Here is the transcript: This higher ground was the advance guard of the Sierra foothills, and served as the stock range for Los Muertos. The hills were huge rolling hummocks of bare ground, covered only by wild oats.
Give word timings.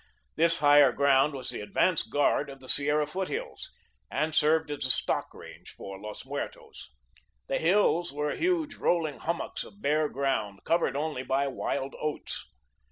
This 0.35 0.57
higher 0.61 0.91
ground 0.91 1.35
was 1.35 1.49
the 1.51 1.61
advance 1.61 2.01
guard 2.01 2.49
of 2.49 2.59
the 2.59 2.67
Sierra 2.67 3.05
foothills, 3.05 3.71
and 4.09 4.33
served 4.33 4.71
as 4.71 4.83
the 4.83 4.89
stock 4.89 5.31
range 5.31 5.69
for 5.69 5.99
Los 6.01 6.25
Muertos. 6.25 6.89
The 7.45 7.59
hills 7.59 8.11
were 8.11 8.31
huge 8.35 8.77
rolling 8.77 9.19
hummocks 9.19 9.63
of 9.63 9.79
bare 9.83 10.09
ground, 10.09 10.61
covered 10.63 10.95
only 10.95 11.21
by 11.21 11.47
wild 11.47 11.93
oats. 12.01 12.47